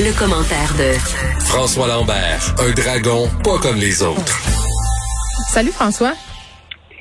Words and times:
Le 0.00 0.18
commentaire 0.18 0.72
de 0.80 0.96
François 1.44 1.86
Lambert, 1.86 2.40
un 2.56 2.72
dragon 2.72 3.28
pas 3.44 3.58
comme 3.60 3.76
les 3.76 4.02
autres. 4.02 4.32
Salut 5.52 5.72
François. 5.72 6.14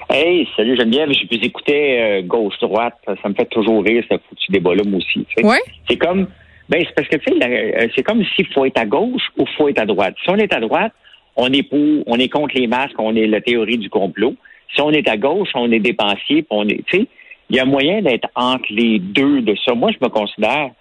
Hey, 0.10 0.46
salut 0.58 0.76
Geneviève, 0.76 1.08
je 1.14 1.26
peux 1.26 1.42
écouter 1.42 2.02
euh, 2.02 2.22
gauche-droite, 2.24 2.96
ça 3.08 3.30
me 3.30 3.36
fait 3.36 3.46
toujours 3.46 3.86
rire, 3.86 4.04
ce 4.12 4.18
foutu 4.18 4.52
débat-là, 4.52 4.84
moi 4.86 4.98
aussi. 4.98 5.26
tu 5.30 5.34
sais. 5.38 5.46
Ouais. 5.46 5.62
C'est 5.88 5.96
comme, 5.96 6.28
ben, 6.68 6.84
c'est 6.86 6.94
parce 6.94 7.08
que, 7.08 7.16
tu 7.16 7.40
sais, 7.40 7.42
euh, 7.42 7.88
c'est 7.96 8.04
comme 8.04 8.22
s'il 8.36 8.48
faut 8.48 8.66
être 8.66 8.78
à 8.78 8.86
gauche 8.86 9.24
ou 9.38 9.46
faut 9.58 9.70
être 9.70 9.80
à 9.80 9.86
droite. 9.86 10.16
Si 10.22 10.30
on 10.30 10.36
est 10.36 10.54
à 10.54 10.60
droite, 10.60 10.92
on 11.38 11.48
est 11.54 11.64
pour, 11.64 12.04
on 12.06 12.20
est 12.20 12.28
contre 12.28 12.56
les 12.56 12.68
masques, 12.68 13.00
on 13.00 13.16
est 13.16 13.28
la 13.28 13.40
théorie 13.40 13.78
du 13.78 13.90
complot. 13.90 14.36
Si 14.76 14.82
on 14.82 14.92
est 14.92 15.08
à 15.08 15.16
gauche, 15.16 15.52
on 15.56 15.72
est 15.72 15.80
dépensier, 15.80 16.42
puis 16.42 16.48
on 16.50 16.68
est, 16.68 16.84
tu 16.86 16.98
sais, 16.98 17.08
il 17.50 17.56
y 17.56 17.60
a 17.62 17.66
moyen 17.66 18.02
d'être 18.02 18.28
entre 18.36 18.66
les 18.72 19.00
deux 19.00 19.40
de 19.40 19.56
ça. 19.64 19.74
Moi, 19.74 19.92
je 19.92 20.06
me 20.06 20.10
considère 20.10 20.72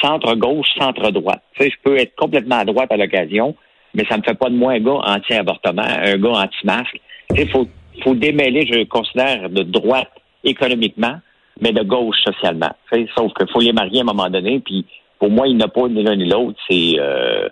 centre-gauche, 0.00 0.66
centre-droite. 0.78 1.42
Tu 1.54 1.64
sais, 1.64 1.70
je 1.70 1.76
peux 1.82 1.96
être 1.98 2.14
complètement 2.16 2.58
à 2.58 2.64
droite 2.64 2.90
à 2.90 2.96
l'occasion, 2.96 3.54
mais 3.94 4.04
ça 4.08 4.16
me 4.16 4.22
fait 4.22 4.34
pas 4.34 4.50
de 4.50 4.54
moi 4.54 4.72
un 4.72 4.80
gars 4.80 5.00
anti-avortement, 5.04 5.82
un 5.82 6.16
gars 6.16 6.42
anti-masque. 6.44 7.00
Tu 7.30 7.36
sais, 7.36 7.46
faut, 7.46 7.68
faut 8.02 8.14
démêler, 8.14 8.66
je 8.66 8.84
considère, 8.84 9.48
de 9.50 9.62
droite 9.62 10.10
économiquement, 10.44 11.16
mais 11.60 11.72
de 11.72 11.82
gauche 11.82 12.16
socialement. 12.24 12.70
Tu 12.92 12.98
sais, 12.98 13.08
sauf 13.16 13.32
qu'il 13.34 13.48
faut 13.50 13.60
les 13.60 13.72
marier 13.72 14.00
à 14.00 14.02
un 14.02 14.06
moment 14.06 14.28
donné, 14.28 14.60
puis 14.60 14.84
pour 15.18 15.30
moi, 15.30 15.48
il 15.48 15.56
n'y 15.56 15.62
a 15.62 15.68
pas 15.68 15.88
ni 15.88 16.02
l'un 16.02 16.16
ni 16.16 16.26
l'autre. 16.26 16.58
C'est 16.68 16.96
euh, 16.98 17.48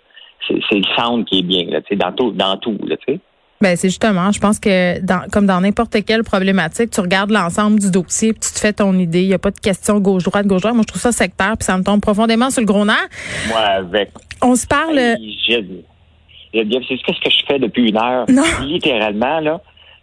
c'est 0.46 0.76
le 0.76 0.84
centre 0.96 1.24
qui 1.24 1.38
est 1.38 1.42
bien, 1.42 1.64
là, 1.70 1.80
tu 1.80 1.88
sais, 1.88 1.96
dans 1.96 2.12
tout, 2.12 2.32
dans 2.32 2.56
tout, 2.58 2.78
là. 2.86 2.96
Ben 3.64 3.76
c'est 3.78 3.88
justement, 3.88 4.30
je 4.30 4.38
pense 4.40 4.60
que 4.60 5.00
dans, 5.00 5.22
comme 5.32 5.46
dans 5.46 5.58
n'importe 5.62 5.96
quelle 6.04 6.22
problématique, 6.22 6.90
tu 6.90 7.00
regardes 7.00 7.30
l'ensemble 7.30 7.80
du 7.80 7.90
dossier, 7.90 8.32
puis 8.34 8.40
tu 8.46 8.52
te 8.52 8.58
fais 8.60 8.74
ton 8.74 8.92
idée. 8.98 9.22
Il 9.22 9.28
n'y 9.28 9.32
a 9.34 9.38
pas 9.38 9.50
de 9.50 9.58
question 9.58 10.00
gauche 10.00 10.22
droite 10.24 10.46
gauche 10.46 10.60
droite. 10.60 10.74
Moi, 10.74 10.82
je 10.86 10.88
trouve 10.92 11.00
ça 11.00 11.12
sectaire, 11.12 11.54
puis 11.58 11.64
ça 11.64 11.78
me 11.78 11.82
tombe 11.82 12.02
profondément 12.02 12.50
sur 12.50 12.60
le 12.60 12.66
gros 12.66 12.84
nerf. 12.84 13.08
Moi, 13.48 13.58
avec 13.58 14.10
On 14.42 14.54
se 14.54 14.66
parle. 14.66 14.96
Bien- 16.52 16.80
C'est 16.86 16.96
ce 16.96 17.20
que 17.24 17.30
je 17.30 17.44
fais 17.48 17.58
depuis 17.58 17.88
une 17.88 17.96
heure. 17.96 18.26
Non. 18.28 18.42
Littéralement, 18.62 19.40
là, 19.40 19.60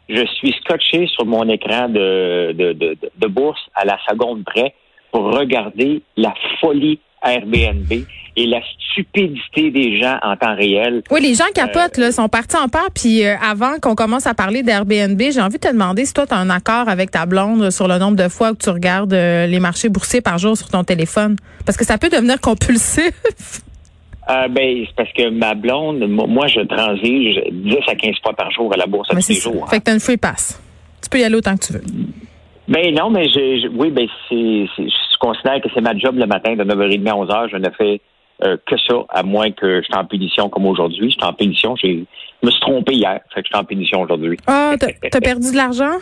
je 0.09 0.25
suis 0.37 0.53
scotché 0.63 1.05
sur 1.07 1.25
mon 1.27 1.47
écran 1.47 1.87
de, 1.87 2.51
de, 2.53 2.73
de, 2.73 2.97
de 3.17 3.27
bourse 3.27 3.61
à 3.75 3.85
la 3.85 3.97
seconde 4.09 4.43
près 4.43 4.73
pour 5.11 5.33
regarder 5.33 6.01
la 6.17 6.33
folie 6.59 6.99
Airbnb 7.23 7.91
et 8.35 8.45
la 8.47 8.59
stupidité 8.89 9.71
des 9.71 9.99
gens 9.99 10.17
en 10.21 10.35
temps 10.37 10.55
réel. 10.55 11.01
Oui, 11.11 11.21
les 11.21 11.33
gens 11.33 11.45
capotent, 11.53 11.97
là, 11.97 12.11
sont 12.11 12.29
partis 12.29 12.55
en 12.57 12.67
peur. 12.67 12.87
Puis 12.93 13.25
euh, 13.25 13.35
avant 13.41 13.79
qu'on 13.81 13.95
commence 13.95 14.27
à 14.27 14.33
parler 14.33 14.63
d'Airbnb, 14.63 15.19
j'ai 15.19 15.41
envie 15.41 15.55
de 15.57 15.67
te 15.67 15.71
demander 15.71 16.05
si 16.05 16.13
toi, 16.13 16.25
tu 16.27 16.33
as 16.33 16.37
un 16.37 16.49
accord 16.49 16.87
avec 16.89 17.11
ta 17.11 17.25
blonde 17.25 17.69
sur 17.71 17.87
le 17.87 17.97
nombre 17.97 18.17
de 18.17 18.29
fois 18.29 18.51
que 18.53 18.57
tu 18.63 18.69
regardes 18.69 19.13
euh, 19.13 19.47
les 19.47 19.59
marchés 19.59 19.89
boursiers 19.89 20.21
par 20.21 20.37
jour 20.37 20.55
sur 20.57 20.69
ton 20.69 20.83
téléphone. 20.83 21.35
Parce 21.65 21.77
que 21.77 21.85
ça 21.85 21.97
peut 21.97 22.09
devenir 22.09 22.39
compulsif. 22.39 23.11
Euh, 24.29 24.47
ben, 24.49 24.85
c'est 24.85 24.95
parce 24.95 25.11
que 25.13 25.29
ma 25.31 25.55
blonde, 25.55 26.07
mo- 26.07 26.27
moi, 26.27 26.45
je 26.47 26.61
transige 26.61 27.41
10 27.51 27.75
à 27.87 27.95
15 27.95 28.11
fois 28.23 28.33
par 28.33 28.51
jour 28.51 28.71
à 28.71 28.77
la 28.77 28.85
bourse 28.85 29.09
à 29.11 29.15
tous 29.15 29.27
les 29.29 29.35
jours. 29.35 29.63
hein. 29.65 29.67
Fait 29.69 29.79
que 29.79 29.85
t'as 29.85 29.93
une 29.93 29.99
free 29.99 30.15
pass. 30.15 30.61
Tu 31.03 31.09
peux 31.09 31.17
y 31.19 31.23
aller 31.23 31.35
autant 31.35 31.55
que 31.57 31.65
tu 31.65 31.73
veux. 31.73 31.81
Ben 32.67 32.93
non, 32.93 33.09
mais 33.09 33.25
je, 33.25 33.63
je- 33.63 33.67
oui, 33.75 33.89
ben 33.89 34.07
c'est, 34.29 34.65
c'est- 34.75 34.87
je 34.87 35.17
considère 35.19 35.59
que 35.59 35.67
c'est 35.73 35.81
ma 35.81 35.97
job 35.97 36.15
le 36.17 36.27
matin 36.27 36.55
de 36.55 36.63
9h30 36.63 37.07
à 37.09 37.13
11h. 37.15 37.49
Je 37.51 37.57
ne 37.57 37.69
fais 37.71 37.99
euh, 38.43 38.57
que 38.65 38.77
ça, 38.77 38.95
à 39.09 39.23
moins 39.23 39.51
que 39.51 39.81
je 39.81 39.85
suis 39.85 39.95
en 39.95 40.05
pénition 40.05 40.49
comme 40.49 40.65
aujourd'hui. 40.65 41.09
Je 41.11 41.15
suis 41.15 41.23
en 41.23 41.33
pénition. 41.33 41.75
J'ai, 41.75 42.05
je 42.41 42.47
me 42.47 42.51
suis 42.51 42.61
trompé 42.61 42.93
hier, 42.93 43.19
fait 43.33 43.41
que 43.41 43.47
je 43.47 43.53
suis 43.53 43.59
en 43.61 43.63
pénition 43.63 44.01
aujourd'hui. 44.01 44.37
Ah, 44.47 44.73
t'as 44.79 44.87
t'as 45.09 45.21
perdu 45.21 45.51
de 45.51 45.57
l'argent? 45.57 45.97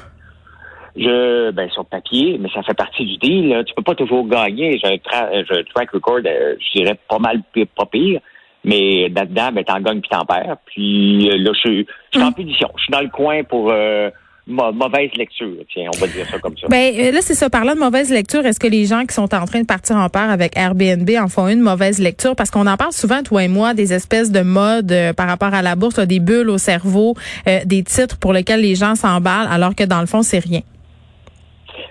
Je, 0.95 1.51
ben 1.51 1.69
sur 1.69 1.85
papier, 1.85 2.37
mais 2.39 2.49
ça 2.53 2.63
fait 2.63 2.73
partie 2.73 3.05
du 3.05 3.17
deal. 3.17 3.49
Là. 3.49 3.63
Tu 3.63 3.73
peux 3.73 3.83
pas 3.83 3.95
toujours 3.95 4.27
gagner. 4.27 4.79
J'ai 4.83 4.91
un, 4.91 4.95
tra- 4.95 5.65
track 5.73 5.91
record, 5.91 6.19
euh, 6.25 6.55
je 6.59 6.79
dirais 6.79 6.97
pas 7.07 7.19
mal 7.19 7.41
pire, 7.53 7.67
pas 7.75 7.85
pire. 7.85 8.19
Mais 8.65 9.07
là-dedans, 9.15 9.51
ben 9.53 9.63
t'en 9.63 9.79
gagnes 9.79 10.01
puis 10.01 10.09
t'en 10.09 10.25
perds. 10.25 10.57
Puis 10.65 11.29
euh, 11.29 11.37
là, 11.37 11.51
je 11.53 11.59
suis, 11.59 11.87
en 12.21 12.31
pénition. 12.31 12.69
Je 12.75 12.83
suis 12.83 12.91
dans 12.91 13.01
le 13.01 13.09
coin 13.09 13.43
pour 13.43 13.71
euh, 13.71 14.09
mauvaise 14.49 15.11
lecture. 15.15 15.55
Tiens, 15.71 15.89
on 15.93 15.97
va 15.99 16.07
dire 16.07 16.27
ça 16.27 16.39
comme 16.39 16.57
ça. 16.57 16.67
Ben 16.67 16.93
euh, 16.97 17.11
là, 17.11 17.21
c'est 17.21 17.35
ça. 17.35 17.49
Parlant 17.49 17.75
de 17.75 17.79
mauvaise 17.79 18.11
lecture, 18.11 18.45
est-ce 18.45 18.59
que 18.59 18.67
les 18.67 18.85
gens 18.85 19.05
qui 19.05 19.13
sont 19.13 19.33
en 19.33 19.45
train 19.45 19.61
de 19.61 19.65
partir 19.65 19.95
en 19.95 20.09
peur 20.09 20.29
avec 20.29 20.57
Airbnb 20.57 21.09
en 21.19 21.27
font 21.27 21.47
une 21.47 21.61
mauvaise 21.61 21.99
lecture? 21.99 22.35
Parce 22.35 22.51
qu'on 22.51 22.67
en 22.67 22.77
parle 22.77 22.91
souvent, 22.91 23.23
toi 23.23 23.43
et 23.43 23.47
moi, 23.47 23.73
des 23.73 23.93
espèces 23.93 24.31
de 24.31 24.41
modes 24.41 24.91
euh, 24.91 25.13
par 25.13 25.27
rapport 25.27 25.53
à 25.53 25.61
la 25.61 25.75
bourse, 25.75 25.97
là, 25.97 26.05
des 26.05 26.19
bulles 26.19 26.49
au 26.49 26.57
cerveau, 26.57 27.15
euh, 27.47 27.59
des 27.65 27.83
titres 27.83 28.17
pour 28.19 28.33
lesquels 28.33 28.61
les 28.61 28.75
gens 28.75 28.95
s'emballent, 28.95 29.47
alors 29.49 29.75
que 29.75 29.83
dans 29.83 30.01
le 30.01 30.07
fond, 30.07 30.21
c'est 30.21 30.39
rien. 30.39 30.61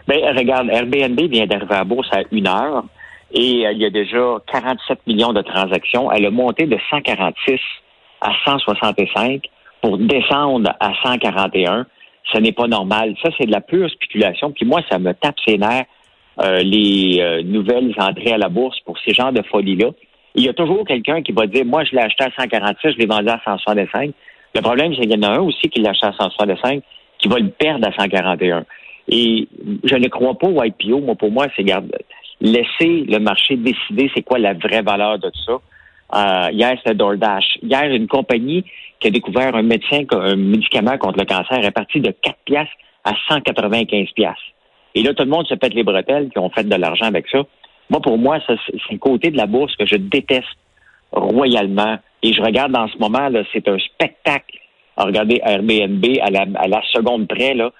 Ben, 0.06 0.18
regarde, 0.36 0.68
Airbnb 0.70 1.20
vient 1.30 1.46
d'arriver 1.46 1.74
à 1.74 1.78
la 1.78 1.84
bourse 1.84 2.08
à 2.12 2.22
une 2.32 2.48
heure 2.48 2.84
et 3.32 3.66
euh, 3.66 3.72
il 3.72 3.78
y 3.78 3.84
a 3.84 3.90
déjà 3.90 4.38
47 4.50 5.06
millions 5.06 5.32
de 5.32 5.42
transactions. 5.42 6.10
Elle 6.10 6.26
a 6.26 6.30
monté 6.30 6.66
de 6.66 6.78
146 6.90 7.60
à 8.20 8.30
165 8.44 9.42
pour 9.82 9.98
descendre 9.98 10.72
à 10.80 10.92
141. 11.02 11.86
Ce 12.32 12.38
n'est 12.38 12.52
pas 12.52 12.66
normal. 12.66 13.14
Ça, 13.22 13.30
c'est 13.38 13.46
de 13.46 13.52
la 13.52 13.60
pure 13.60 13.90
spéculation. 13.90 14.52
Puis 14.52 14.66
moi, 14.66 14.80
ça 14.90 14.98
me 14.98 15.12
tape 15.12 15.36
ses 15.46 15.58
nerfs, 15.58 15.86
euh, 16.40 16.60
les 16.60 17.18
euh, 17.20 17.42
nouvelles 17.42 17.94
entrées 17.98 18.32
à 18.32 18.38
la 18.38 18.48
bourse 18.48 18.78
pour 18.80 18.98
ces 18.98 19.14
genres 19.14 19.32
de 19.32 19.42
folies-là. 19.42 19.90
Il 20.34 20.44
y 20.44 20.48
a 20.48 20.52
toujours 20.52 20.84
quelqu'un 20.86 21.22
qui 21.22 21.32
va 21.32 21.46
dire, 21.46 21.64
moi, 21.64 21.84
je 21.84 21.92
l'ai 21.92 22.02
acheté 22.02 22.24
à 22.24 22.30
146, 22.38 22.92
je 22.92 22.98
l'ai 22.98 23.06
vendu 23.06 23.28
à 23.28 23.40
165. 23.44 24.12
Le 24.54 24.60
problème, 24.60 24.94
c'est 24.94 25.02
qu'il 25.02 25.12
y 25.12 25.18
en 25.18 25.22
a 25.22 25.36
un 25.36 25.40
aussi 25.40 25.68
qui 25.68 25.80
l'a 25.80 25.90
acheté 25.90 26.06
à 26.06 26.12
165 26.12 26.82
qui 27.18 27.28
va 27.28 27.38
le 27.38 27.48
perdre 27.48 27.88
à 27.88 27.92
141. 27.92 28.64
Et 29.08 29.48
je 29.84 29.94
ne 29.96 30.08
crois 30.08 30.34
pas 30.34 30.48
au 30.48 30.62
IPO. 30.62 31.00
Moi, 31.00 31.14
pour 31.14 31.30
moi, 31.30 31.46
c'est 31.56 31.64
laisser 32.40 33.04
le 33.08 33.18
marché 33.18 33.56
décider 33.56 34.10
c'est 34.14 34.22
quoi 34.22 34.38
la 34.38 34.54
vraie 34.54 34.82
valeur 34.82 35.18
de 35.18 35.30
tout 35.30 35.42
ça. 35.44 35.60
Euh, 36.14 36.50
hier, 36.52 36.76
c'était 36.78 36.94
DoorDash. 36.94 37.58
Hier, 37.62 37.84
une 37.92 38.06
compagnie 38.06 38.64
qui 39.00 39.08
a 39.08 39.10
découvert 39.10 39.54
un 39.54 39.62
médecin, 39.62 40.02
un 40.10 40.36
médicament 40.36 40.98
contre 40.98 41.18
le 41.18 41.24
cancer 41.24 41.64
est 41.64 41.70
parti 41.70 42.00
de 42.00 42.10
4 42.10 42.36
piastres 42.44 42.72
à 43.04 43.12
195 43.28 44.10
piastres. 44.14 44.42
Et 44.94 45.02
là, 45.02 45.14
tout 45.14 45.24
le 45.24 45.30
monde 45.30 45.46
se 45.46 45.54
pète 45.54 45.74
les 45.74 45.84
bretelles 45.84 46.30
qui 46.30 46.38
ont 46.38 46.50
fait 46.50 46.64
de 46.64 46.74
l'argent 46.74 47.06
avec 47.06 47.28
ça. 47.28 47.42
Moi, 47.90 48.00
pour 48.00 48.18
moi, 48.18 48.38
c'est 48.46 48.58
un 48.90 48.98
côté 48.98 49.30
de 49.30 49.36
la 49.36 49.46
bourse 49.46 49.74
que 49.76 49.86
je 49.86 49.96
déteste 49.96 50.46
royalement. 51.12 51.98
Et 52.22 52.32
je 52.32 52.42
regarde 52.42 52.76
en 52.76 52.88
ce 52.88 52.98
moment, 52.98 53.28
là, 53.28 53.42
c'est 53.52 53.68
un 53.68 53.78
spectacle 53.78 54.58
à 54.96 55.04
regarder 55.04 55.40
Airbnb 55.44 56.04
à 56.20 56.30
la, 56.30 56.46
à 56.56 56.68
la 56.68 56.82
seconde 56.92 57.28
près, 57.28 57.54
là. 57.54 57.70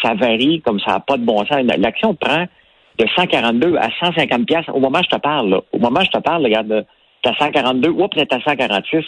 Ça 0.00 0.14
varie 0.14 0.62
comme 0.64 0.78
ça 0.78 0.92
n'a 0.92 1.00
pas 1.00 1.16
de 1.16 1.24
bon 1.24 1.44
sens. 1.46 1.64
L'action 1.76 2.14
prend 2.14 2.44
de 2.98 3.06
142 3.16 3.76
à 3.76 3.88
150 4.00 4.46
pièces 4.46 4.68
au 4.68 4.78
moment 4.78 5.00
où 5.00 5.02
je 5.02 5.16
te 5.16 5.20
parle. 5.20 5.50
Là. 5.50 5.60
Au 5.72 5.78
moment 5.78 6.00
où 6.00 6.04
je 6.04 6.10
te 6.10 6.22
parle, 6.22 6.44
regarde, 6.44 6.86
t'as 7.22 7.34
142, 7.34 7.88
oups, 7.90 8.16
t'es 8.16 8.32
à 8.32 8.40
146. 8.40 9.04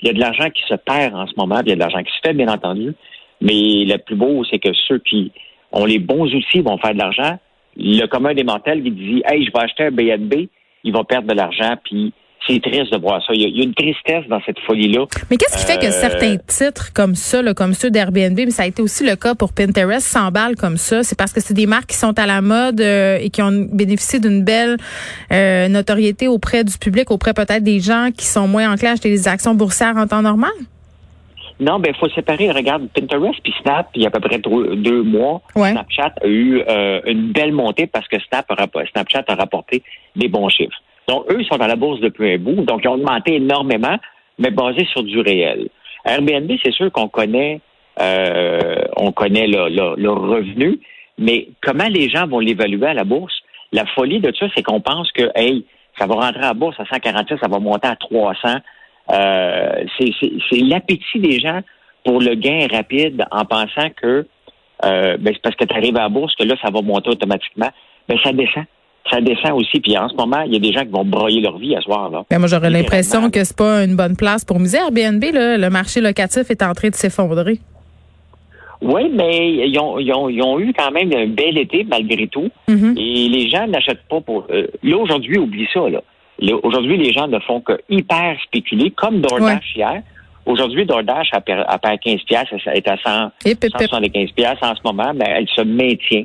Il 0.00 0.08
y 0.08 0.10
a 0.10 0.12
de 0.12 0.20
l'argent 0.20 0.50
qui 0.50 0.62
se 0.68 0.74
perd 0.74 1.14
en 1.14 1.26
ce 1.26 1.32
moment, 1.36 1.60
il 1.60 1.68
y 1.68 1.72
a 1.72 1.74
de 1.76 1.80
l'argent 1.80 2.02
qui 2.02 2.12
se 2.12 2.18
fait, 2.24 2.34
bien 2.34 2.48
entendu. 2.48 2.94
Mais 3.40 3.84
le 3.84 3.96
plus 3.98 4.16
beau, 4.16 4.44
c'est 4.50 4.58
que 4.58 4.72
ceux 4.88 4.98
qui 4.98 5.32
ont 5.72 5.84
les 5.84 5.98
bons 5.98 6.32
outils 6.34 6.60
vont 6.60 6.78
faire 6.78 6.94
de 6.94 6.98
l'argent. 6.98 7.38
Le 7.76 8.06
commun 8.06 8.34
des 8.34 8.44
mortels 8.44 8.82
qui 8.82 8.90
dit 8.90 9.22
Hey, 9.26 9.44
je 9.44 9.50
vais 9.52 9.64
acheter 9.64 9.84
un 9.84 9.90
BNB, 9.90 10.48
il 10.84 10.92
va 10.92 11.04
perdre 11.04 11.28
de 11.28 11.34
l'argent, 11.34 11.74
puis 11.82 12.12
c'est 12.46 12.60
triste 12.60 12.92
de 12.92 12.98
voir 12.98 13.22
ça. 13.26 13.32
Il 13.34 13.40
y 13.42 13.44
a, 13.44 13.48
il 13.48 13.56
y 13.56 13.60
a 13.60 13.64
une 13.64 13.74
tristesse 13.74 14.26
dans 14.28 14.40
cette 14.44 14.58
folie-là. 14.60 15.06
Mais 15.30 15.36
qu'est-ce 15.36 15.56
qui 15.58 15.64
fait 15.64 15.78
que 15.78 15.86
Euh, 15.86 15.90
certains 15.90 16.36
titres 16.46 16.92
comme 16.92 17.14
ça, 17.14 17.40
là, 17.42 17.54
comme 17.54 17.72
ceux 17.74 17.90
d'Airbnb, 17.90 18.36
mais 18.36 18.50
ça 18.50 18.64
a 18.64 18.66
été 18.66 18.82
aussi 18.82 19.04
le 19.04 19.16
cas 19.16 19.34
pour 19.34 19.52
Pinterest, 19.52 20.06
s'emballent 20.06 20.56
comme 20.56 20.76
ça? 20.76 21.02
C'est 21.02 21.16
parce 21.16 21.32
que 21.32 21.40
c'est 21.40 21.54
des 21.54 21.66
marques 21.66 21.90
qui 21.90 21.96
sont 21.96 22.18
à 22.18 22.26
la 22.26 22.40
mode 22.42 22.80
euh, 22.80 23.18
et 23.20 23.30
qui 23.30 23.42
ont 23.42 23.50
bénéficié 23.72 24.18
d'une 24.20 24.42
belle 24.44 24.76
euh, 25.32 25.68
notoriété 25.68 26.28
auprès 26.28 26.64
du 26.64 26.76
public, 26.78 27.10
auprès 27.10 27.32
peut-être 27.34 27.62
des 27.62 27.80
gens 27.80 28.08
qui 28.16 28.26
sont 28.26 28.46
moins 28.46 28.72
enclins 28.72 28.90
à 28.90 28.92
acheter 28.92 29.10
des 29.10 29.26
actions 29.28 29.54
boursières 29.54 29.96
en 29.96 30.06
temps 30.06 30.22
normal? 30.22 30.52
Non, 31.60 31.78
ben 31.78 31.92
il 31.94 31.98
faut 31.98 32.08
séparer. 32.08 32.50
Regarde, 32.50 32.88
Pinterest 32.94 33.38
puis 33.42 33.54
Snap, 33.62 33.86
il 33.94 34.02
y 34.02 34.04
a 34.04 34.08
à 34.08 34.10
peu 34.10 34.20
près 34.20 34.38
deux 34.38 35.02
mois, 35.02 35.40
Ouais. 35.54 35.70
Snapchat 35.70 36.12
a 36.22 36.26
eu 36.26 36.60
euh, 36.68 37.00
une 37.06 37.30
belle 37.30 37.52
montée 37.52 37.86
parce 37.86 38.08
que 38.08 38.16
Snap 38.28 38.50
a 38.50 38.66
Snapchat 38.92 39.24
a 39.28 39.34
rapporté 39.36 39.82
des 40.16 40.28
bons 40.28 40.48
chiffres. 40.48 40.76
Donc, 41.08 41.30
eux, 41.30 41.40
ils 41.40 41.46
sont 41.46 41.60
à 41.60 41.68
la 41.68 41.76
bourse 41.76 42.00
depuis 42.00 42.32
un 42.34 42.38
bout, 42.38 42.62
donc 42.62 42.80
ils 42.82 42.88
ont 42.88 42.94
augmenté 42.94 43.34
énormément, 43.34 43.96
mais 44.38 44.50
basé 44.50 44.84
sur 44.86 45.02
du 45.02 45.20
réel. 45.20 45.68
Airbnb, 46.04 46.50
c'est 46.62 46.72
sûr 46.72 46.90
qu'on 46.92 47.08
connaît 47.08 47.60
euh, 48.00 48.82
on 48.96 49.12
connaît 49.12 49.46
le, 49.46 49.68
le, 49.68 49.94
le 49.96 50.10
revenu, 50.10 50.80
mais 51.18 51.48
comment 51.62 51.86
les 51.88 52.08
gens 52.08 52.26
vont 52.26 52.40
l'évaluer 52.40 52.86
à 52.88 52.94
la 52.94 53.04
bourse? 53.04 53.34
La 53.72 53.86
folie 53.86 54.20
de 54.20 54.32
ça, 54.38 54.46
c'est 54.54 54.62
qu'on 54.62 54.80
pense 54.80 55.10
que, 55.12 55.30
hey, 55.36 55.64
Ça 55.98 56.06
va 56.06 56.14
rentrer 56.14 56.44
à 56.44 56.54
bourse 56.54 56.78
à 56.80 56.84
146, 56.86 57.38
ça 57.40 57.48
va 57.48 57.58
monter 57.60 57.86
à 57.86 57.96
300. 57.96 58.48
Euh, 59.12 59.84
c'est 59.98 60.60
l'appétit 60.60 61.20
des 61.20 61.38
gens 61.38 61.60
pour 62.04 62.20
le 62.20 62.34
gain 62.34 62.66
rapide 62.70 63.24
en 63.30 63.44
pensant 63.44 63.90
que 63.90 64.26
euh, 64.84 65.16
ben, 65.18 65.32
c'est 65.32 65.42
parce 65.42 65.56
que 65.56 65.64
tu 65.64 65.74
arrives 65.74 65.96
à 65.96 66.02
la 66.02 66.08
bourse 66.08 66.34
que 66.34 66.44
là, 66.44 66.56
ça 66.62 66.70
va 66.70 66.82
monter 66.82 67.10
automatiquement. 67.10 67.70
Ben, 68.08 68.18
ça 68.24 68.32
descend. 68.32 68.64
Ça 69.10 69.20
descend 69.20 69.52
aussi. 69.52 69.80
Puis 69.80 69.96
en 69.98 70.08
ce 70.08 70.14
moment, 70.14 70.40
il 70.42 70.54
y 70.54 70.56
a 70.56 70.58
des 70.58 70.72
gens 70.72 70.82
qui 70.82 70.90
vont 70.90 71.04
broyer 71.04 71.40
leur 71.40 71.58
vie 71.58 71.76
à 71.76 71.80
ce 71.80 71.84
soir-là. 71.84 72.24
Ben, 72.30 72.38
moi, 72.38 72.48
j'aurais 72.48 72.70
l'impression 72.70 73.30
que 73.30 73.44
c'est 73.44 73.56
pas 73.56 73.84
une 73.84 73.96
bonne 73.96 74.16
place 74.16 74.44
pour 74.44 74.58
miser. 74.58 74.78
Airbnb, 74.78 75.22
là, 75.32 75.58
le 75.58 75.70
marché 75.70 76.00
locatif 76.00 76.50
est 76.50 76.62
en 76.62 76.72
train 76.72 76.88
de 76.88 76.94
s'effondrer. 76.94 77.58
Oui, 78.80 79.10
mais 79.12 79.68
ils 79.68 79.78
ont, 79.78 79.98
ils, 79.98 80.12
ont, 80.12 80.28
ils 80.28 80.42
ont, 80.42 80.58
eu 80.58 80.72
quand 80.76 80.90
même 80.90 81.10
un 81.14 81.26
bel 81.26 81.56
été 81.56 81.84
malgré 81.84 82.26
tout. 82.28 82.50
Mm-hmm. 82.68 82.98
Et 82.98 83.28
les 83.28 83.48
gens 83.48 83.66
n'achètent 83.66 84.06
pas 84.08 84.20
pour. 84.20 84.46
Euh, 84.50 84.66
là, 84.82 84.96
aujourd'hui, 84.96 85.38
oublie 85.38 85.66
ça. 85.72 85.88
Là. 85.88 86.00
Aujourd'hui, 86.62 86.96
les 86.96 87.12
gens 87.12 87.28
ne 87.28 87.38
font 87.40 87.60
que 87.60 87.80
hyper 87.88 88.36
spéculer, 88.42 88.90
comme 88.90 89.20
DoorDash 89.20 89.76
hier. 89.76 90.02
Aujourd'hui, 90.46 90.84
DoorDash 90.84 91.28
a 91.32 91.40
perdu 91.40 91.64
15 92.04 92.22
piastres, 92.26 92.54
elle 92.66 92.76
est 92.76 92.88
à 92.88 92.98
100, 92.98 93.30
Et 93.46 93.54
pip, 93.54 93.72
pip. 93.72 93.88
175 93.88 94.32
piastres 94.32 94.64
en 94.64 94.74
ce 94.74 94.80
moment, 94.84 95.12
mais 95.14 95.24
elle 95.28 95.48
se 95.48 95.62
maintient. 95.62 96.24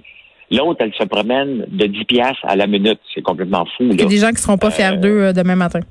L'autre, 0.51 0.77
elle 0.79 0.93
se 0.93 1.03
promène 1.03 1.65
de 1.67 1.85
10 1.85 2.05
piastres 2.05 2.45
à 2.47 2.55
la 2.55 2.65
minute. 2.67 2.99
C'est 3.13 3.21
complètement 3.21 3.65
fou. 3.77 3.83
Il 3.91 3.99
y 3.99 4.03
a 4.03 4.07
des 4.07 4.17
gens 4.17 4.29
qui 4.31 4.41
seront 4.41 4.57
pas 4.57 4.71
fiers 4.71 4.93
Euh, 4.93 4.95
d'eux 4.97 5.21
euh, 5.25 5.33
demain 5.33 5.55
matin. 5.55 5.81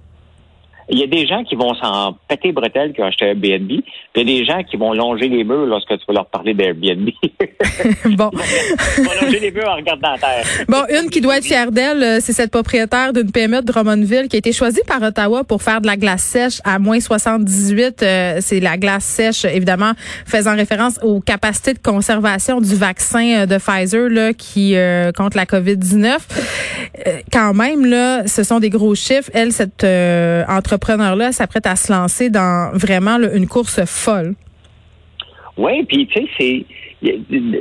Il 0.91 0.99
y 0.99 1.03
a 1.03 1.07
des 1.07 1.27
gens 1.27 1.45
qui 1.45 1.55
vont 1.55 1.75
s'en 1.75 2.17
péter 2.29 2.53
bretelles 2.53 2.93
qui 2.93 3.01
ont 3.01 3.07
acheté 3.07 3.27
Airbnb, 3.27 3.69
puis 3.69 3.83
il 4.17 4.19
y 4.19 4.21
a 4.21 4.39
des 4.39 4.45
gens 4.45 4.63
qui 4.63 4.77
vont 4.77 4.93
longer 4.93 5.29
les 5.29 5.45
murs 5.45 5.67
lorsque 5.67 5.89
tu 5.89 6.05
vas 6.09 6.15
leur 6.15 6.27
parler 6.27 6.55
d'Airbnb. 6.55 7.09
bon. 8.17 8.31
Ils 8.99 9.05
vont 9.05 9.11
longer 9.23 9.41
les 9.41 9.51
murs 9.51 9.69
en 9.69 9.77
regardant 9.77 10.13
la 10.13 10.19
terre. 10.19 10.45
Bon, 10.69 10.83
une 10.89 11.11
qui 11.11 11.21
doit 11.21 11.39
être 11.39 11.45
fière 11.45 11.71
d'elle, 11.71 12.03
euh, 12.03 12.19
c'est 12.21 12.33
cette 12.33 12.51
propriétaire 12.51 13.13
d'une 13.13 13.31
PME 13.31 13.61
de 13.61 13.67
Drummondville 13.67 14.29
qui 14.29 14.37
a 14.37 14.39
été 14.39 14.53
choisie 14.53 14.83
par 14.87 15.03
Ottawa 15.03 15.45
pour 15.45 15.63
faire 15.63 15.81
de 15.81 15.87
la 15.87 15.97
glace 15.97 16.23
sèche 16.23 16.61
à 16.65 16.79
moins 16.79 17.01
78. 17.01 18.03
Euh, 18.03 18.39
c'est 18.41 18.61
la 18.61 18.77
glace 18.77 19.05
sèche, 19.05 19.45
évidemment, 19.45 19.93
faisant 20.27 20.55
référence 20.55 20.99
aux 21.03 21.21
capacités 21.21 21.75
de 21.75 21.79
conservation 21.79 22.61
du 22.61 22.75
vaccin 22.75 23.43
euh, 23.43 23.47
de 23.47 23.59
Pfizer 23.59 24.09
là, 24.09 24.33
qui 24.33 24.77
euh, 24.77 25.13
contre 25.13 25.37
la 25.37 25.45
COVID-19. 25.45 26.19
Euh, 27.07 27.19
quand 27.33 27.55
même, 27.55 27.85
là, 27.85 28.27
ce 28.27 28.43
sont 28.43 28.61
des 28.61 28.71
gros 28.71 28.95
chiffres. 28.95 29.31
Elle, 29.35 29.53
cette 29.53 29.85
euh, 29.85 30.45
entrepreneur-là, 30.83 31.33
s'apprête 31.33 31.67
à 31.67 31.77
se 31.77 31.93
lancer 31.93 32.31
dans 32.31 32.71
vraiment 32.75 33.19
là, 33.19 33.29
une 33.35 33.47
course 33.47 33.85
folle? 33.85 34.35
Oui, 35.57 35.85
puis 35.85 36.07
tu 36.07 36.21
sais, 36.23 36.29
c'est 36.39 36.65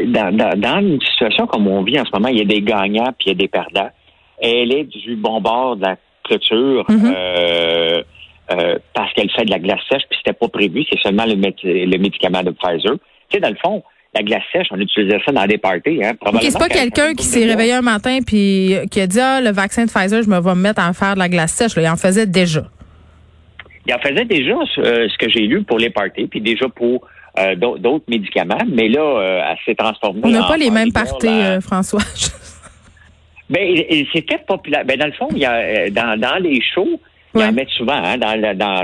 dans, 0.08 0.36
dans, 0.36 0.60
dans 0.60 0.80
une 0.80 1.00
situation 1.02 1.48
comme 1.48 1.68
on 1.68 1.84
vit 1.84 2.00
en 2.00 2.06
ce 2.06 2.12
moment, 2.14 2.28
il 2.30 2.38
y 2.38 2.42
a 2.42 2.46
des 2.46 2.62
gagnants 2.62 3.12
puis 3.18 3.28
il 3.28 3.30
y 3.30 3.32
a 3.32 3.36
des 3.36 3.48
perdants. 3.48 3.90
Elle 4.40 4.72
est 4.74 4.84
du 4.84 5.16
bon 5.16 5.42
bord 5.42 5.76
de 5.78 5.82
la 5.84 5.96
clôture 6.24 6.86
Mhm. 6.90 7.14
euh, 7.16 8.02
euh, 8.52 8.78
parce 8.94 9.12
qu'elle 9.14 9.30
fait 9.32 9.46
de 9.46 9.52
la 9.52 9.60
glace 9.60 9.80
sèche 9.92 10.04
puis 10.10 10.18
c'était 10.24 10.38
pas 10.38 10.48
prévu, 10.48 10.84
c'est 10.90 11.00
seulement 11.02 11.26
le, 11.26 11.34
mé- 11.36 11.56
le 11.64 11.98
médicament 11.98 12.44
de 12.44 12.52
Pfizer. 12.52 12.94
Tu 13.30 13.36
sais, 13.36 13.40
dans 13.40 13.50
le 13.50 13.58
fond, 13.64 13.84
la 14.16 14.22
glace 14.24 14.44
sèche, 14.54 14.68
on 14.72 14.80
utilisait 14.80 15.20
ça 15.26 15.32
dans 15.32 15.46
des 15.46 15.58
parties. 15.58 16.00
Hein, 16.04 16.12
OK, 16.14 16.18
probablement 16.20 16.52
c'est 16.52 16.58
pas 16.60 16.70
quelqu'un 16.70 17.14
qui 17.14 17.24
s'est 17.26 17.46
réveillé 17.46 17.74
un 17.74 17.82
matin 17.82 18.20
puis 18.26 18.76
qui 18.92 19.02
a 19.02 19.08
dit 19.08 19.20
ah 19.20 19.42
le 19.42 19.50
vaccin 19.52 19.86
de 19.86 19.90
Pfizer, 19.92 20.22
je 20.24 20.30
me 20.30 20.40
vais 20.40 20.56
me 20.56 20.62
mettre 20.62 20.82
à 20.82 20.94
faire 20.94 21.16
de 21.16 21.20
la 21.20 21.30
glace 21.30 21.52
sèche. 21.54 21.76
Là, 21.76 21.82
il 21.84 21.90
en 21.90 21.98
faisait 21.98 22.26
déjà. 22.26 22.62
Il 23.88 23.94
en 23.94 24.00
faisait 24.00 24.26
déjà 24.26 24.54
euh, 24.80 25.08
ce 25.10 25.18
que 25.18 25.30
j'ai 25.30 25.42
lu 25.48 25.64
pour 25.64 25.78
les 25.78 25.90
parties, 25.90 26.28
puis 26.28 26.42
déjà 26.42 26.68
pour 26.70 27.08
euh, 27.40 27.56
d'au- 27.56 27.78
d'autres 27.78 28.06
médicaments, 28.10 28.58
mais 28.68 28.90
là, 28.90 29.02
euh, 29.02 29.42
elle 29.52 29.58
s'est 29.66 29.76
transformée. 29.76 30.22
On 30.24 30.30
n'a 30.30 30.44
pas 30.48 30.58
les 30.58 30.70
mêmes 30.72 30.92
parties, 30.92 31.28
euh, 31.28 31.62
François. 31.62 32.02
Ben, 33.50 33.82
c'était 34.14 34.40
populaire. 34.46 34.84
Ben, 34.86 34.98
dans 35.00 35.06
le 35.06 35.14
fond, 35.14 35.30
il 35.32 35.38
y 35.38 35.46
a 35.46 35.54
euh, 35.54 35.90
dans, 35.90 36.20
dans 36.20 36.36
les 36.36 36.60
shows, 36.62 37.00
ils 37.34 37.38
Ouais. 37.40 37.46
en 37.46 37.54
mettent 37.54 37.70
souvent, 37.70 37.94
hein, 37.94 38.18
dans, 38.18 38.34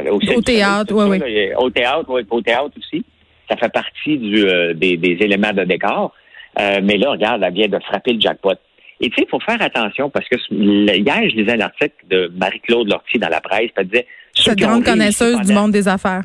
au, 0.10 0.42
théâtre, 0.42 0.94
ouais, 0.94 1.20
y 1.50 1.52
a- 1.52 1.60
Au 1.60 1.70
théâtre, 1.70 2.06
oui, 2.08 2.22
au 2.30 2.42
théâtre 2.42 2.72
aussi. 2.78 3.04
Ça 3.50 3.58
fait 3.58 3.72
partie 3.74 4.18
du, 4.18 4.46
euh, 4.46 4.74
des, 4.74 4.96
des 4.96 5.18
éléments 5.20 5.52
de 5.52 5.64
décor. 5.66 6.14
Euh, 6.62 6.80
mais 6.82 6.98
là, 6.98 7.12
regarde, 7.12 7.44
elle 7.44 7.54
vient 7.54 7.68
de 7.68 7.80
frapper 7.80 8.14
le 8.14 8.22
jackpot. 8.22 8.54
Et 9.02 9.10
tu 9.10 9.16
sais, 9.16 9.24
il 9.24 9.30
faut 9.30 9.40
faire 9.42 9.62
attention 9.62 10.10
parce 10.10 10.30
que 10.30 10.36
hier, 10.52 11.30
je 11.30 11.36
lisais 11.36 11.54
un 11.54 11.60
article 11.62 11.96
de 12.10 12.32
Marie-Claude 12.38 12.88
Lortie 12.88 13.20
dans 13.20 13.28
la 13.30 13.42
presse. 13.42 13.70
Elle 13.76 13.88
disait 13.88 14.08
Cette 14.34 14.58
grande 14.58 14.84
connaisseuse 14.84 15.42
du 15.42 15.54
monde 15.54 15.72
des 15.72 15.88
affaires. 15.88 16.24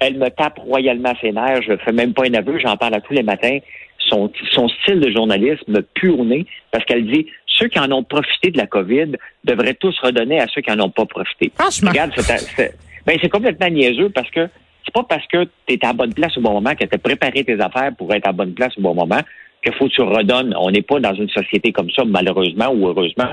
elle 0.00 0.18
me 0.18 0.28
tape 0.28 0.58
royalement 0.58 1.14
ses 1.20 1.32
nerfs. 1.32 1.62
Je 1.62 1.76
fais 1.84 1.92
même 1.92 2.12
pas 2.12 2.24
un 2.26 2.34
aveu, 2.34 2.58
j'en 2.58 2.76
parle 2.76 2.94
à 2.94 3.00
tous 3.00 3.12
les 3.12 3.22
matins. 3.22 3.58
Son, 3.98 4.30
son 4.52 4.68
style 4.68 5.00
de 5.00 5.10
journalisme 5.10 5.64
me 5.68 5.80
pue 5.80 6.10
au 6.10 6.24
nez 6.24 6.46
parce 6.70 6.84
qu'elle 6.84 7.06
dit 7.06 7.26
ceux 7.46 7.68
qui 7.68 7.78
en 7.78 7.90
ont 7.90 8.02
profité 8.02 8.50
de 8.50 8.58
la 8.58 8.66
COVID 8.66 9.12
devraient 9.44 9.74
tous 9.74 9.98
redonner 10.00 10.40
à 10.40 10.46
ceux 10.52 10.60
qui 10.60 10.70
en 10.70 10.80
ont 10.80 10.90
pas 10.90 11.06
profité. 11.06 11.52
Franchement. 11.58 11.90
Regarde, 11.90 12.12
c'est, 12.16 12.74
ben, 13.06 13.18
complètement 13.30 13.68
niaiseux 13.68 14.10
parce 14.10 14.30
que 14.30 14.48
c'est 14.84 14.92
pas 14.92 15.04
parce 15.04 15.26
que 15.28 15.44
tu 15.66 15.74
es 15.74 15.84
à 15.84 15.88
la 15.88 15.92
bonne 15.94 16.12
place 16.12 16.36
au 16.36 16.40
bon 16.40 16.52
moment, 16.52 16.74
que 16.74 16.84
tu 16.84 16.94
as 16.94 16.98
préparé 16.98 17.44
tes 17.44 17.58
affaires 17.60 17.92
pour 17.96 18.12
être 18.12 18.26
à 18.26 18.30
la 18.30 18.32
bonne 18.32 18.52
place 18.52 18.76
au 18.76 18.82
bon 18.82 18.94
moment, 18.94 19.20
qu'il 19.62 19.72
faut 19.74 19.86
que 19.88 19.94
tu 19.94 20.02
redonnes. 20.02 20.54
On 20.58 20.70
n'est 20.70 20.82
pas 20.82 21.00
dans 21.00 21.14
une 21.14 21.30
société 21.30 21.72
comme 21.72 21.90
ça, 21.90 22.04
malheureusement 22.04 22.68
ou 22.68 22.88
heureusement. 22.88 23.32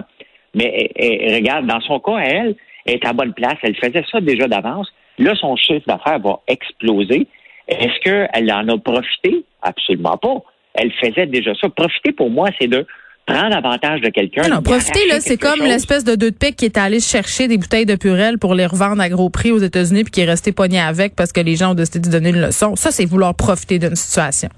Mais 0.54 0.92
eh, 0.96 1.30
eh, 1.30 1.36
regarde, 1.36 1.66
dans 1.66 1.82
son 1.82 2.00
cas, 2.00 2.18
elle 2.20 2.56
est 2.86 3.06
à 3.06 3.14
bonne 3.14 3.34
place. 3.34 3.58
Elle 3.64 3.76
faisait 3.76 4.04
ça 4.12 4.22
déjà 4.22 4.48
d'avance. 4.48 4.88
Là, 5.18 5.34
son 5.36 5.56
chiffre 5.56 5.86
d'affaires 5.88 6.20
va 6.20 6.40
exploser. 6.48 7.28
Est-ce 7.68 8.00
qu'elle 8.04 8.52
en 8.52 8.68
a 8.68 8.78
profité? 8.78 9.46
Absolument 9.62 10.18
pas. 10.18 10.38
Elle 10.74 10.92
faisait 10.94 11.28
déjà 11.28 11.54
ça. 11.56 11.70
Profiter, 11.70 12.12
pour 12.12 12.30
moi, 12.30 12.50
c'est 12.60 12.68
de 12.68 12.86
prendre 13.26 13.56
avantage 13.56 14.02
de 14.02 14.10
quelqu'un. 14.10 14.44
Non, 14.44 14.56
non, 14.56 14.62
profiter, 14.62 15.08
là, 15.08 15.20
c'est 15.20 15.38
comme 15.38 15.60
l'espèce 15.60 16.04
de 16.04 16.16
deux 16.16 16.32
de 16.32 16.36
pique 16.36 16.56
qui 16.56 16.66
est 16.66 16.78
allé 16.78 17.00
chercher 17.00 17.48
des 17.48 17.58
bouteilles 17.58 17.86
de 17.86 17.96
Purel 17.96 18.40
pour 18.40 18.56
les 18.56 18.66
revendre 18.66 19.02
à 19.02 19.10
gros 19.10 19.30
prix 19.30 19.52
aux 19.52 19.60
États-Unis 19.60 20.04
puis 20.04 20.12
qui 20.12 20.22
est 20.22 20.26
resté 20.26 20.52
pogné 20.52 20.80
avec 20.80 21.16
parce 21.16 21.32
que 21.32 21.42
les 21.42 21.56
gens 21.56 21.72
ont 21.72 21.76
décidé 21.76 22.00
de 22.00 22.12
donner 22.12 22.30
une 22.30 22.42
leçon. 22.42 22.76
Ça, 22.76 22.92
c'est 22.92 23.06
vouloir 23.06 23.36
profiter 23.36 23.80
d'une 23.80 23.96
situation. 23.96 24.50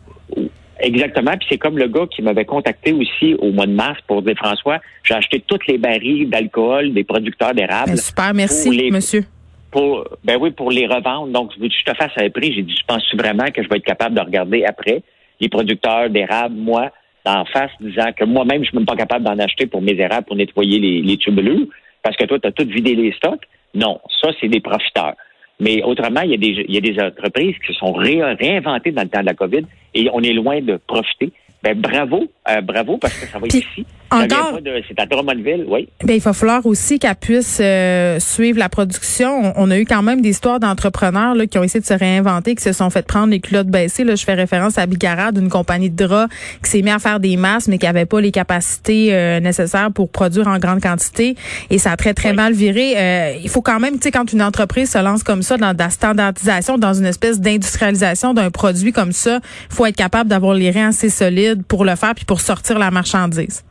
Exactement. 0.83 1.31
Puis 1.37 1.47
c'est 1.49 1.57
comme 1.57 1.77
le 1.77 1.87
gars 1.87 2.05
qui 2.13 2.21
m'avait 2.21 2.45
contacté 2.45 2.91
aussi 2.91 3.35
au 3.39 3.51
mois 3.51 3.65
de 3.65 3.71
mars 3.71 3.99
pour 4.05 4.21
dire 4.21 4.35
François, 4.35 4.79
j'ai 5.03 5.13
acheté 5.13 5.41
toutes 5.47 5.65
les 5.67 5.77
barils 5.77 6.29
d'alcool 6.29 6.93
des 6.93 7.03
producteurs 7.03 7.53
d'érable. 7.53 7.91
Ben, 7.91 7.97
super, 7.97 8.33
merci, 8.33 8.69
les- 8.69 8.91
monsieur. 8.91 9.23
Pour, 9.71 10.05
ben 10.23 10.37
oui, 10.39 10.51
pour 10.51 10.69
les 10.69 10.85
revendre. 10.85 11.27
Donc, 11.29 11.51
je 11.55 11.59
veux 11.61 11.67
que 11.67 11.73
je 11.73 11.91
te 11.91 11.95
fasse 11.97 12.11
un 12.17 12.29
prix? 12.29 12.53
J'ai 12.53 12.61
dit, 12.61 12.75
je 12.79 12.85
pense 12.85 13.03
vraiment 13.15 13.45
que 13.45 13.63
je 13.63 13.69
vais 13.69 13.77
être 13.77 13.85
capable 13.85 14.13
de 14.15 14.21
regarder 14.21 14.65
après 14.65 15.01
les 15.39 15.49
producteurs 15.49 16.09
d'érable, 16.11 16.55
moi, 16.55 16.91
en 17.25 17.43
face, 17.45 17.71
disant 17.79 18.11
que 18.15 18.23
moi-même, 18.25 18.63
je 18.63 18.69
suis 18.69 18.77
même 18.77 18.85
pas 18.85 18.95
capable 18.95 19.25
d'en 19.25 19.39
acheter 19.39 19.65
pour 19.65 19.81
mes 19.81 19.93
érables 19.93 20.27
pour 20.27 20.35
nettoyer 20.35 20.77
les, 20.79 21.01
les 21.01 21.17
tubulures, 21.17 21.65
parce 22.03 22.15
que 22.17 22.25
toi, 22.25 22.37
tu 22.39 22.47
as 22.47 22.51
tout 22.51 22.67
vidé 22.67 22.93
les 22.93 23.13
stocks. 23.13 23.41
Non, 23.73 23.99
ça, 24.21 24.29
c'est 24.39 24.49
des 24.49 24.59
profiteurs. 24.59 25.15
Mais 25.63 25.81
autrement, 25.83 26.21
il 26.21 26.31
y 26.31 26.33
a 26.33 26.37
des, 26.37 26.65
il 26.67 26.73
y 26.73 26.77
a 26.77 26.81
des 26.81 26.99
entreprises 26.99 27.55
qui 27.65 27.67
se 27.67 27.73
sont 27.73 27.93
ré- 27.93 28.21
réinventées 28.21 28.91
dans 28.91 29.03
le 29.03 29.09
temps 29.09 29.21
de 29.21 29.25
la 29.25 29.33
COVID 29.33 29.63
et 29.93 30.09
on 30.13 30.21
est 30.21 30.33
loin 30.33 30.59
de 30.61 30.77
profiter. 30.85 31.31
Ben, 31.63 31.79
bravo, 31.79 32.27
euh, 32.49 32.59
bravo, 32.61 32.97
parce 32.97 33.17
que 33.17 33.25
ça 33.25 33.39
va 33.39 33.45
être 33.47 33.55
ici. 33.55 33.85
Encore- 34.15 34.59
C'est 34.87 34.99
à 34.99 35.05
Drummondville, 35.05 35.65
oui. 35.67 35.87
Ben, 36.03 36.13
il 36.15 36.21
va 36.21 36.33
falloir 36.33 36.65
aussi 36.65 36.99
qu'elle 36.99 37.15
puisse 37.15 37.59
euh, 37.61 38.19
suivre 38.19 38.59
la 38.59 38.69
production. 38.69 39.53
On, 39.57 39.67
on 39.67 39.71
a 39.71 39.77
eu 39.77 39.85
quand 39.85 40.01
même 40.03 40.21
des 40.21 40.29
histoires 40.29 40.59
d'entrepreneurs 40.59 41.35
là, 41.35 41.45
qui 41.47 41.57
ont 41.57 41.63
essayé 41.63 41.79
de 41.81 41.85
se 41.85 41.93
réinventer, 41.93 42.55
qui 42.55 42.63
se 42.63 42.73
sont 42.73 42.89
fait 42.89 43.05
prendre 43.05 43.27
les 43.31 43.39
culottes 43.39 43.67
baissées. 43.67 44.03
Là, 44.03 44.15
je 44.15 44.23
fais 44.23 44.33
référence 44.33 44.77
à 44.77 44.85
Bigarade, 44.85 45.37
une 45.37 45.49
compagnie 45.49 45.89
de 45.89 46.05
draps 46.05 46.33
qui 46.63 46.69
s'est 46.69 46.81
mis 46.81 46.91
à 46.91 46.99
faire 46.99 47.19
des 47.19 47.37
masques, 47.37 47.67
mais 47.67 47.77
qui 47.77 47.87
avait 47.87 48.05
pas 48.05 48.21
les 48.21 48.31
capacités 48.31 49.13
euh, 49.13 49.39
nécessaires 49.39 49.91
pour 49.91 50.09
produire 50.09 50.47
en 50.47 50.57
grande 50.59 50.81
quantité. 50.81 51.35
Et 51.69 51.77
ça 51.77 51.91
a 51.91 51.97
très, 51.97 52.13
très 52.13 52.29
Oui. 52.31 52.35
mal 52.35 52.53
viré. 52.53 52.93
Euh, 52.97 53.33
il 53.43 53.49
faut 53.49 53.61
quand 53.61 53.79
même, 53.79 53.93
tu 53.95 54.01
sais, 54.03 54.11
quand 54.11 54.31
une 54.33 54.41
entreprise 54.41 54.91
se 54.91 54.97
lance 54.97 55.23
comme 55.23 55.41
ça 55.43 55.57
dans 55.57 55.73
de 55.73 55.79
la 55.79 55.89
standardisation, 55.89 56.77
dans 56.77 56.93
une 56.93 57.05
espèce 57.05 57.39
d'industrialisation 57.39 58.33
d'un 58.33 58.51
produit 58.51 58.91
comme 58.91 59.11
ça, 59.11 59.39
il 59.69 59.75
faut 59.75 59.85
être 59.85 59.95
capable 59.95 60.29
d'avoir 60.29 60.53
les 60.53 60.71
reins 60.71 60.89
assez 60.89 61.09
solides 61.09 61.63
pour 61.67 61.85
le 61.85 61.95
faire 61.95 62.13
puis 62.15 62.25
pour 62.25 62.41
sortir 62.41 62.77
la 62.79 62.91
marchandise. 62.91 63.63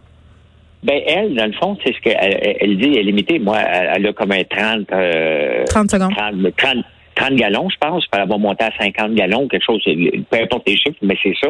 Ben, 0.83 1.01
elle, 1.07 1.35
dans 1.35 1.47
le 1.47 1.53
fond, 1.53 1.79
c'est 1.85 1.95
ce 1.95 2.01
qu'elle 2.01 2.57
elle, 2.61 2.77
dit, 2.77 2.91
elle 2.91 2.99
est 2.99 3.03
limitée. 3.03 3.39
Moi, 3.39 3.59
elle, 3.59 3.93
elle 3.97 4.07
a 4.09 4.13
comme 4.13 4.33
un 4.33 4.43
30, 4.43 4.93
euh, 4.93 5.65
30 5.67 5.91
secondes. 5.91 6.15
30, 6.15 6.57
30, 6.57 6.85
30 7.15 7.35
gallons, 7.35 7.69
je 7.71 7.77
pense. 7.79 8.05
Elle 8.13 8.29
va 8.29 8.37
monter 8.37 8.65
à 8.65 8.71
50 8.81 9.15
gallons, 9.15 9.47
quelque 9.47 9.65
chose, 9.65 9.83
peu 9.85 10.39
importe 10.41 10.69
les 10.69 10.77
chiffres, 10.77 10.99
mais 11.03 11.17
c'est 11.23 11.35
ça. 11.41 11.49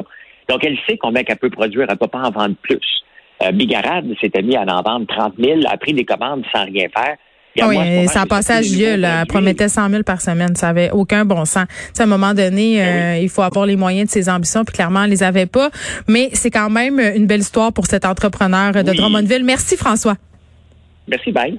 Donc, 0.49 0.65
elle 0.65 0.77
sait 0.87 0.99
combien 0.99 1.23
qu'elle 1.23 1.39
peut 1.39 1.51
produire. 1.51 1.87
Elle 1.89 1.95
ne 1.95 1.99
peut 1.99 2.09
pas 2.09 2.21
en 2.21 2.31
vendre 2.31 2.57
plus. 2.61 3.05
Euh, 3.43 3.53
Bigarade 3.53 4.07
s'était 4.21 4.43
mis 4.43 4.57
à 4.57 4.63
en 4.63 4.83
vendre 4.83 5.07
30 5.07 5.35
000, 5.39 5.61
a 5.67 5.77
pris 5.79 5.95
des 5.95 6.05
commandes 6.05 6.45
sans 6.55 6.65
rien 6.65 6.89
faire. 6.95 7.17
Oui, 7.57 7.77
ce 7.77 7.97
moment, 7.97 8.09
ça 8.09 8.21
a 8.23 8.27
passé 8.27 8.53
à 8.53 8.61
là. 8.61 9.09
Elle 9.21 9.27
produits. 9.27 9.27
promettait 9.29 9.69
100 9.69 9.91
000 9.91 10.03
par 10.03 10.21
semaine. 10.21 10.57
Ça 10.57 10.69
avait 10.69 10.91
aucun 10.91 11.25
bon 11.25 11.45
sens. 11.45 11.67
Tu 11.69 11.75
sais, 11.95 12.03
à 12.03 12.05
un 12.05 12.09
moment 12.09 12.35
donné, 12.35 12.79
Ben 12.79 13.17
euh, 13.17 13.19
il 13.23 13.29
faut 13.29 13.43
avoir 13.43 13.67
les 13.67 13.77
moyens 13.77 14.07
de 14.09 14.13
ses 14.13 14.29
ambitions, 14.29 14.65
puis 14.65 14.75
clairement, 14.75 15.05
elle 15.05 15.11
les 15.11 15.23
avait 15.23 15.47
pas. 15.47 15.71
Mais 16.09 16.31
c'est 16.33 16.51
quand 16.51 16.71
même 16.71 16.99
une 16.99 17.27
belle 17.27 17.41
histoire 17.41 17.73
pour 17.73 17.87
cet 17.87 18.05
entrepreneur 18.05 18.73
de 18.73 18.91
Oui. 18.91 18.97
Drummondville. 18.97 19.45
Merci, 19.45 19.77
François. 19.77 20.17
Merci, 21.09 21.33
bye. 21.33 21.59